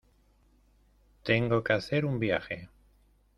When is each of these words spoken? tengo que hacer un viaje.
tengo 1.21 1.63
que 1.63 1.73
hacer 1.73 2.05
un 2.05 2.17
viaje. 2.17 2.69